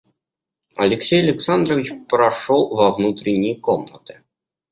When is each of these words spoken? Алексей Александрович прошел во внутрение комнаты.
Алексей 0.77 1.21
Александрович 1.21 1.93
прошел 2.09 2.69
во 2.69 2.91
внутрение 2.91 3.59
комнаты. 3.61 4.23